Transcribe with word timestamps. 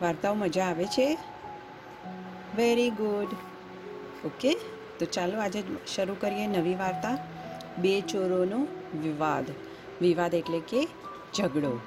વાર્તાઓ 0.01 0.33
મજા 0.33 0.65
આવે 0.65 0.85
છે? 0.85 1.17
વેરી 2.57 2.89
ગુડ 2.89 3.35
ઓકે 4.27 4.53
તો 4.99 5.05
ચાલો 5.05 5.39
આજે 5.39 5.63
શરૂ 5.95 6.15
કરીએ 6.19 6.47
નવી 6.47 6.75
વાર્તા. 6.75 7.27
બે 7.77 8.01
ચોરોનો 8.01 8.67
વિવાદ. 9.01 9.45
વિવાદ 10.01 10.33
એટલે 10.33 10.59
કે 10.59 10.87
ઝઘડો. 11.37 11.79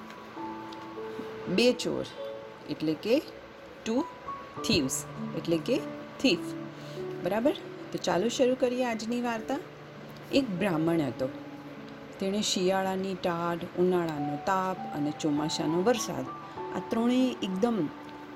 બે 1.49 1.73
ચોર 1.73 2.05
એટલે 2.71 2.95
કે 2.95 3.23
ટુ 3.87 4.05
થીવ્સ 4.63 5.05
એટલે 5.37 5.57
કે 5.57 5.81
થીફ 6.21 6.39
બરાબર? 7.25 7.53
તો 7.93 7.99
ચાલો 7.99 8.29
શરૂ 8.29 8.55
કરીએ 8.61 8.85
આજની 8.85 9.21
વાર્તા. 9.21 9.57
એક 10.33 10.49
બ્રાહ્મણ 10.49 11.01
હતો. 11.01 11.29
તેણે 12.21 12.43
શિયાળાની 12.43 13.15
ટાઢ, 13.15 13.59
ઉનાળાનો 13.79 14.37
તાપ 14.37 14.77
અને 14.97 15.13
ચોમાસાનો 15.21 15.83
વરસાદ, 15.83 16.25
આ 16.77 16.83
ત્રણેય 16.89 17.31
એકદમ 17.43 17.89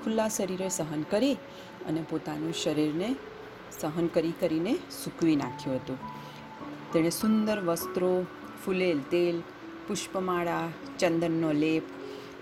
ખુલ્લા 0.05 0.29
શરીરે 0.29 0.69
સહન 0.69 1.03
કરી 1.03 1.35
અને 1.89 2.05
પોતાનું 2.11 2.55
શરીરને 2.55 3.15
સહન 3.81 4.07
કરી 4.07 4.33
કરીને 4.41 4.75
સૂકવી 4.75 5.37
નાખ્યું 5.37 5.77
હતું. 5.77 5.99
તેણે 6.93 7.11
સુંદર 7.11 7.61
વસ્ત્રો, 7.61 8.27
ફૂલેલ 8.65 9.01
તેલ, 9.01 9.41
પુષ્પમાળા, 9.89 10.69
ચંદનનો 10.99 11.53
લેપ 11.53 11.83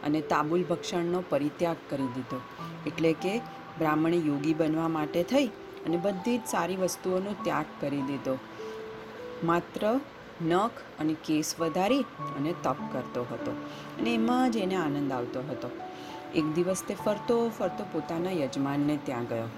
અને 0.04 0.20
તાબુલ 0.20 0.62
ભક્ષણનો 0.62 1.24
પરિત્યાગ 1.28 1.76
કરી 1.90 2.02
દીધો. 2.02 2.40
એટલે 2.86 3.12
કે 3.12 3.40
બ્રાહ્મણે 3.78 4.16
યોગી 4.16 4.54
બનવા 4.54 4.88
માટે 4.88 5.22
થઈ 5.22 5.46
અને 5.86 5.96
બધી 5.96 6.38
જ 6.38 6.40
સારી 6.46 6.76
વસ્તુઓનો 6.76 7.32
ત્યાગ 7.44 7.66
કરી 7.80 8.02
દીધો. 8.02 8.38
માત્ર 9.44 9.82
નખ 10.46 10.78
અને 11.00 11.14
કેસ 11.24 11.54
વધારી 11.58 12.04
અને 12.38 12.54
તપ 12.62 12.76
કરતો 12.92 13.22
હતો 13.32 13.52
અને 13.98 14.14
એમાં 14.14 14.50
જ 14.50 14.56
એને 14.56 14.76
આનંદ 14.76 15.12
આવતો 15.12 15.40
હતો. 15.50 15.70
એક 16.34 16.46
દિવસ 16.54 16.82
તે 16.88 16.94
ફરતો 17.04 17.36
ફરતો 17.58 17.84
પોતાના 17.92 18.30
યજમાનને 18.30 18.96
ત્યાં 19.04 19.24
ગયો 19.24 19.48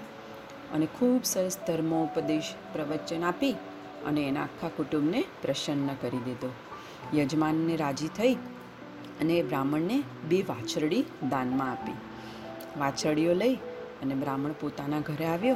અને 0.73 0.87
ખૂબ 0.99 1.23
સરસ 1.23 1.57
ધર્મોપદેશ 1.67 2.51
પ્રવચન 2.73 3.23
આપી 3.23 3.55
અને 4.07 4.21
એના 4.27 4.41
આખા 4.41 4.69
કુટુંબને 4.77 5.23
પ્રસન્ન 5.41 5.89
કરી 6.01 6.23
દીધો. 6.25 6.51
યજમાનને 7.15 7.75
રાજી 7.75 8.07
થઈ 8.07 8.35
અને 9.21 9.35
બ્રાહ્મણને 9.43 9.97
બે 10.29 10.39
વાછરડી 10.41 11.03
દાનમાં 11.29 11.71
આપી. 11.71 11.97
વાછરડીઓ 12.79 13.33
લઈ 13.33 13.55
અને 14.03 14.15
બ્રાહ્મણ 14.15 14.51
પોતાના 14.51 14.99
ઘરે 14.99 15.25
આવ્યો 15.25 15.55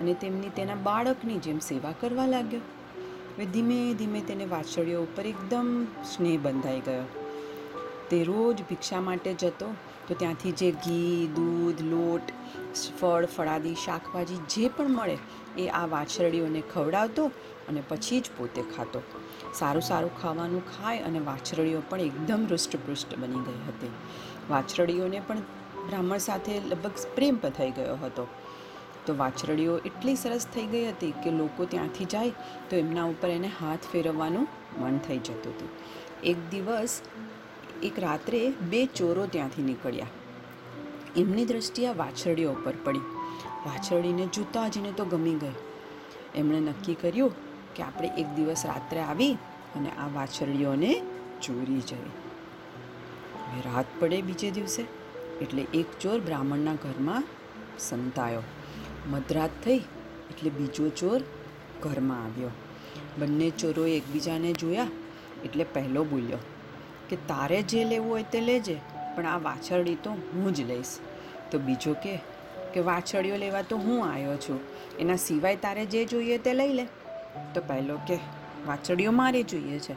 અને 0.00 0.14
તેમની 0.14 0.48
તેના 0.48 0.74
બાળકની 0.74 1.38
જેમ 1.38 1.58
સેવા 1.58 1.94
કરવા 2.00 2.26
લાગ્યો. 2.26 2.60
હવે 3.34 3.46
ધીમે 3.46 3.94
ધીમે 3.94 4.20
તેને 4.20 4.44
વાછળીઓ 4.44 5.02
ઉપર 5.02 5.26
એકદમ 5.26 5.84
સ્નેહ 5.84 6.38
બંધાઈ 6.40 6.80
ગયો. 6.80 7.04
તે 8.10 8.24
રોજ 8.24 8.62
ભિક્ષા 8.62 9.00
માટે 9.00 9.34
જતો 9.34 9.74
તો 10.08 10.14
ત્યાંથી 10.14 10.52
જે 10.52 10.70
ઘી, 10.70 11.28
દૂધ, 11.34 11.82
લોટ, 11.82 12.32
ફળ, 13.00 13.26
ફળાદી, 13.26 13.74
શાકભાજી 13.74 14.34
જે 14.34 14.68
પણ 14.68 14.90
મળે 14.90 15.18
એ 15.58 15.68
આ 15.68 15.86
વાછરડીઓને 15.86 16.62
ખવડાવતો 16.74 17.26
અને 17.68 17.82
પછી 17.88 18.20
જ 18.20 18.30
પોતે 18.36 18.62
ખાતો. 18.76 19.02
સારું 19.54 19.82
સારું 19.82 20.22
ખાવાનું 20.22 20.66
ખાય 20.66 20.98
અને 20.98 21.18
વાછરડીઓ 21.18 21.82
પણ 21.88 22.00
એકદમ 22.00 22.46
હૃષ્ટપૃષ્ટ 22.50 23.18
બની 23.18 23.34
ગઈ 23.34 23.60
હતી. 23.68 23.90
વાછરડીઓને 24.50 25.20
પણ 25.26 25.36
બ્રાહ્મણ 25.86 26.18
સાથે 26.18 26.60
લગભગ 26.60 26.90
પ્રેમ 27.14 27.36
પથાઈ 27.36 27.70
ગયો 27.70 27.96
હતો. 27.96 28.26
તો 29.06 29.16
વાછરડીઓ 29.16 29.78
એટલી 29.78 30.16
સરસ 30.16 30.46
થઈ 30.46 30.66
ગઈ 30.66 30.88
હતી 30.88 31.10
કે 31.10 31.30
લોકો 31.30 31.64
ત્યાંથી 31.64 32.04
જાય 32.04 32.30
તો 32.70 32.76
એમના 32.76 33.04
ઉપર 33.04 33.28
એને 33.28 33.48
હાથ 33.48 33.78
ફેરવવાનું 33.92 34.46
મન 34.80 34.98
થઈ 34.98 35.18
જતું 35.18 35.52
હતું. 35.52 35.68
એક 36.24 36.36
દિવસ, 36.50 37.02
એક 37.82 37.98
રાત્રે 37.98 38.50
બે 38.50 38.86
ચોરો 38.86 39.26
ત્યાંથી 39.26 39.62
નીકળ્યા. 39.62 40.06
એમની 41.16 41.44
દ્રષ્ટિ 41.44 41.86
વાછરડીઓ 41.86 42.52
ઉપર 42.52 42.74
પડી. 42.84 43.00
વાછરડીને 43.66 44.26
જૂતા 44.26 44.68
જીને 44.68 44.92
તો 44.92 45.04
ગમી 45.04 45.34
ગઈ. 45.34 45.52
એમણે 46.34 46.60
નક્કી 46.60 46.94
કર્યું 46.94 47.32
કે 47.74 47.82
આપણે 47.82 48.08
એક 48.18 48.26
દિવસ 48.26 48.66
રાત્રે 48.66 49.00
આવી 49.00 49.32
અને 49.76 49.90
આ 49.90 50.08
વાછરડીઓને 50.14 51.02
ચોરી 51.42 51.80
જઈ 51.80 51.94
હવે 51.94 53.60
રાત 53.60 53.86
પડે 54.00 54.22
બીજે 54.22 54.50
દિવસે. 54.50 55.01
એટલે 55.42 55.62
એક 55.80 55.88
ચોર 56.02 56.18
બ્રાહ્મણના 56.26 56.76
ઘરમાં 56.84 57.24
સંતાયો. 57.78 58.42
મધરાત 59.12 59.54
થઈ 59.64 59.80
એટલે 60.30 60.50
બીજો 60.58 60.88
ચોર 61.00 61.20
ઘરમાં 61.82 62.24
આવ્યો. 62.24 62.52
બંને 63.18 63.48
ચોરોએ 63.60 63.92
એકબીજાને 63.96 64.50
જોયા 64.52 64.90
એટલે 65.44 65.64
પહેલો 65.74 66.02
બોલ્યો, 66.04 66.42
કે 67.08 67.16
તારે 67.30 67.58
જે 67.62 67.80
લેવું 67.84 68.10
હોય 68.10 68.26
તે 68.34 68.40
લેજે, 68.48 68.76
પણ 69.16 69.26
આ 69.26 69.40
વાછરડી 69.48 69.98
તો 70.04 70.10
હું 70.10 70.54
જ 70.54 70.68
લઈશ. 70.70 70.94
તો 71.50 71.58
બીજો 71.66 71.94
કે 72.04 72.14
કે 72.74 72.80
વાછરડીઓ 72.80 73.36
લેવા 73.36 73.64
તો 73.70 73.76
હું 73.86 73.98
આવ્યો 74.10 74.36
છું, 74.44 74.60
એના 75.00 75.20
સિવાય 75.26 75.62
તારે 75.64 75.82
જે 75.86 76.04
જોઈએ 76.12 76.38
તે 76.38 76.52
લઈ 76.60 76.72
લે. 76.78 76.86
તો 77.54 77.60
પહેલો 77.68 77.96
કે 78.08 78.16
વાછરડીઓ 78.66 79.12
મારે 79.20 79.42
જોઈએ 79.44 79.78
છે. 79.86 79.96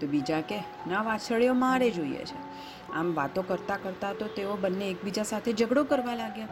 તો 0.00 0.06
બીજા 0.06 0.40
કે, 0.40 0.58
ના, 0.88 1.02
વાછરડીઓ 1.02 1.54
મારે 1.54 1.90
જોઈએ 1.90 2.24
છે. 2.24 2.46
આમ 2.92 3.14
વાતો 3.14 3.42
કરતાં 3.42 3.82
કરતાં 3.82 4.14
તો 4.14 4.26
તેઓ 4.26 4.56
બંને 4.56 4.90
એકબીજા 4.90 5.22
સાથે 5.22 5.52
ઝઘડો 5.52 5.84
કરવા 5.84 6.14
લાગ્યા 6.14 6.44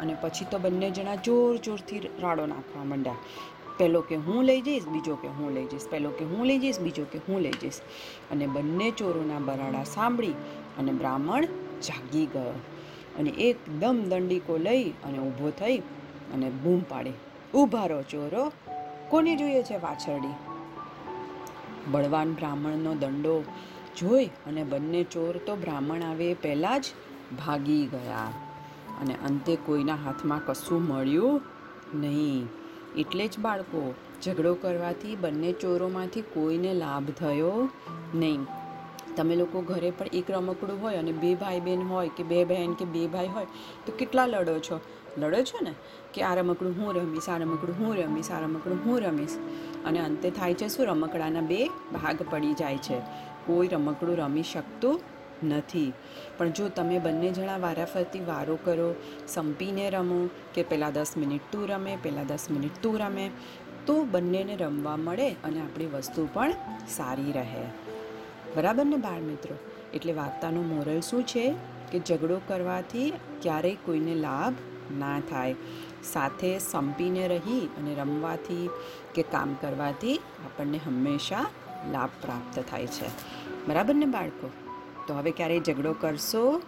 અને 0.00 0.16
પછી 0.20 0.46
તો 0.50 0.58
બંને 0.58 0.90
જણા 0.90 1.14
જોર 1.14 1.56
જોરથી 1.56 1.98
રાડો 1.98 2.46
નાખવા 2.46 2.84
માંડ્યા. 2.84 3.14
પહેલો 3.78 4.00
કે 4.00 4.16
હું 4.16 4.44
લઈ 4.44 4.60
જઈશ, 4.60 4.86
બીજો 4.86 5.14
કે 5.16 5.28
હું 5.28 5.50
લઈ 5.50 5.66
જઈશ. 5.66 5.88
પહેલો 5.90 6.10
કે 6.10 6.24
હું 6.24 6.46
લઈ 6.46 6.58
જઈશ, 6.58 6.80
બીજો 6.80 7.04
કે 7.04 7.18
હું 7.18 7.40
લઈ 7.40 7.52
જઈશ. 7.60 7.80
અને 8.30 8.46
બંને 8.46 8.90
ચોરોના 8.90 9.38
બરાડા 9.38 9.84
સાંભળી 9.84 10.32
અને 10.78 10.92
બ્રાહ્મણ 10.92 11.44
જાગી 11.82 12.26
ગયો 12.26 12.60
અને 13.18 13.30
એકદમ 13.30 14.04
દંડીકો 14.08 14.56
લઈ 14.56 14.90
અને 14.90 15.18
ઊભો 15.18 15.50
થઈ 15.50 15.78
અને 16.34 16.50
બૂમ 16.50 16.80
પાડી. 16.80 17.12
ઊભા 17.54 17.86
રહો 17.86 18.02
ચોરો, 18.02 18.52
કોને 19.08 19.36
જોઈએ 19.36 19.62
છે 19.62 19.76
વાછરડી? 19.76 20.43
બળવાન 21.90 22.34
બ્રાહ્મણનો 22.34 22.94
દંડો 22.94 23.44
જોઈ 23.98 24.26
અને 24.26 24.64
બંને 24.64 25.04
ચોર 25.04 25.36
તો 25.36 25.56
બ્રાહ્મણ 25.56 26.02
આવે 26.02 26.34
પહેલાં 26.34 26.80
જ 26.80 26.84
ભાગી 27.46 27.86
ગયા. 27.86 28.32
અને 29.00 29.14
અંતે 29.14 29.56
કોઈના 29.56 29.94
હાથમાં 29.94 30.40
કશું 30.46 30.88
મળ્યું 30.88 31.40
નહીં. 31.94 32.48
એટલે 32.96 33.28
જ 33.28 33.38
બાળકો, 33.38 33.94
ઝઘડો 34.22 34.54
કરવાથી 34.54 35.16
બંને 35.16 35.52
ચોરોમાંથી 35.52 36.20
કોઈને 36.20 36.74
લાભ 36.74 37.10
થયો 37.10 37.68
નહીં. 38.14 38.63
તમે 39.16 39.36
લોકો 39.36 39.60
ઘરે 39.60 39.90
પણ 39.90 40.06
એક 40.12 40.30
રમકડું 40.30 40.82
હોય 40.82 40.96
અને 40.96 41.12
બે 41.12 41.34
ભાઈ 41.34 41.60
બહેન 41.60 41.82
હોય 41.82 42.10
કે 42.16 42.22
બે 42.22 42.44
બહેન 42.44 42.74
કે 42.74 42.84
બે 42.84 43.06
ભાઈ 43.06 43.26
હોય, 43.26 43.46
તો 43.86 43.92
કેટલા 43.92 44.26
લડો 44.26 44.58
છો? 44.58 44.80
લડો 45.18 45.42
છો 45.42 45.58
ને? 45.62 45.74
કે 46.14 46.22
આ 46.22 46.34
રમકડું 46.34 46.74
હું 46.78 46.94
રમીશ, 46.94 47.28
આ 47.28 47.38
રમકડું 47.38 47.76
હું 47.78 47.96
રમીશ, 47.96 48.30
આ 48.30 48.40
રમકડું 48.40 48.78
હું 48.84 49.00
રમીશ? 49.00 49.38
અને 49.84 49.98
અંતે 49.98 50.30
થાય 50.30 50.54
છે 50.54 50.68
શું? 50.68 50.86
રમકડાના 50.86 51.40
બે 51.40 51.68
ભાગ 51.68 52.18
પડી 52.30 52.54
જાય 52.54 52.78
છે. 52.78 52.98
કોઈ 53.46 53.68
રમકડું 53.68 54.16
રમી 54.16 54.42
શકતું 54.42 55.00
નથી. 55.44 55.92
પણ 56.38 56.50
જો 56.50 56.68
તમે 56.68 56.98
બંને 56.98 57.30
જણા 57.30 57.56
વારાફરતી 57.56 58.20
વારો 58.20 58.58
કરો, 58.64 58.94
સંપીને 59.28 59.90
રમો 59.90 60.30
કે 60.54 60.62
પહેલાં 60.62 60.92
દસ 60.92 61.16
મિનિટ 61.16 61.40
તું 61.52 61.68
રમે 61.68 61.98
પહેલાં 62.02 62.26
દસ 62.26 62.50
મિનિટ 62.50 62.70
તું 62.82 62.98
રમે, 62.98 63.30
તો 63.86 64.04
બંનેને 64.04 64.56
રમવા 64.56 64.96
મળે 64.96 65.30
અને 65.30 65.60
આપણી 65.60 65.86
વસ્તુ 65.86 66.28
પણ 66.32 66.52
સારી 66.88 67.32
રહે. 67.32 67.93
બરાબર 68.56 68.84
ને 68.84 68.96
બાળ 68.96 69.20
મિત્રો? 69.20 69.56
એટલે 69.94 70.12
વાર્તાનો 70.12 70.62
મોરલ 70.62 71.00
શું 71.00 71.26
છે? 71.26 71.54
કે 71.92 71.98
ઝઘડો 71.98 72.40
કરવાથી 72.46 73.12
ક્યારેય 73.42 73.74
કોઈને 73.74 74.14
લાભ 74.14 74.54
ના 74.98 75.20
થાય. 75.20 75.54
સાથે 76.12 76.58
સંપીને 76.58 77.28
રહી 77.28 77.70
અને 77.78 77.94
રમવાથી 77.94 78.70
કે 79.14 79.22
કામ 79.22 79.54
કરવાથી 79.54 80.16
આપણને 80.16 80.78
હંમેશા 80.78 81.46
લાભ 81.90 82.10
પ્રાપ્ત 82.22 82.64
થાય 82.70 82.86
છે. 82.86 83.08
બરાબર 83.68 83.94
ને 83.94 84.06
બાળકો? 84.06 84.50
તો 85.06 85.14
હવે 85.14 85.30
ક્યારેય 85.30 85.60
ઝઘડો 85.60 85.92
કરશો 85.92 86.62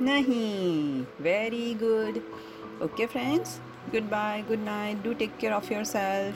નહીં. 0.00 1.06
Very 1.22 1.74
good 1.74 2.20
okay 2.82 3.06
friends 3.06 3.58
good 3.92 4.02
bye 4.02 4.42
good 4.42 4.58
night 4.64 5.04
do 5.04 5.14
take 5.14 5.30
care 5.38 5.52
of 5.52 5.72
yourself 5.82 6.34